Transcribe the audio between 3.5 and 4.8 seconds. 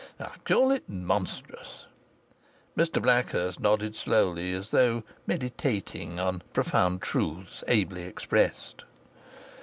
nodded slowly, as